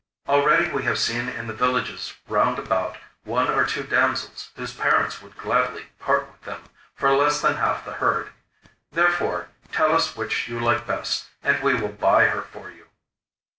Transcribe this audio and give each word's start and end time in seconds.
Already 0.27 0.67
we 0.71 0.81
have 0.85 0.97
seen 0.97 1.29
in 1.29 1.45
the 1.45 1.53
villages 1.53 2.15
round 2.27 2.57
about 2.57 2.97
one 3.23 3.49
or 3.49 3.63
two 3.67 3.83
damsels 3.83 4.49
whose 4.55 4.73
parents 4.73 5.21
would 5.21 5.37
gladly 5.37 5.89
part 5.99 6.27
with 6.31 6.41
them 6.41 6.63
for 6.95 7.11
less 7.15 7.39
than 7.39 7.57
half 7.57 7.85
the 7.85 7.91
herd. 7.93 8.31
Therefore 8.91 9.49
tell 9.71 9.93
us 9.93 10.15
which 10.15 10.47
you 10.47 10.59
like 10.59 10.87
best, 10.87 11.27
and 11.43 11.61
we 11.61 11.75
will 11.75 11.89
buy 11.91 12.25
her 12.29 12.41
for 12.41 12.71
you. 12.71 12.87